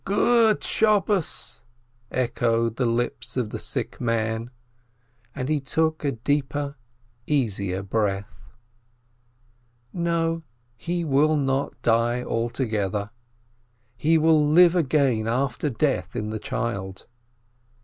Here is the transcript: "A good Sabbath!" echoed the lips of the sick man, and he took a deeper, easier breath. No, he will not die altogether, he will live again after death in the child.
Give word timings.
"A 0.03 0.03
good 0.05 0.63
Sabbath!" 0.63 1.59
echoed 2.09 2.77
the 2.77 2.87
lips 2.87 3.37
of 3.37 3.51
the 3.51 3.59
sick 3.59 4.01
man, 4.01 4.49
and 5.35 5.47
he 5.47 5.59
took 5.59 6.03
a 6.03 6.11
deeper, 6.11 6.75
easier 7.27 7.83
breath. 7.83 8.49
No, 9.93 10.41
he 10.75 11.05
will 11.05 11.35
not 11.37 11.79
die 11.83 12.23
altogether, 12.23 13.11
he 13.95 14.17
will 14.17 14.43
live 14.43 14.75
again 14.75 15.27
after 15.27 15.69
death 15.69 16.15
in 16.15 16.31
the 16.31 16.39
child. 16.39 17.05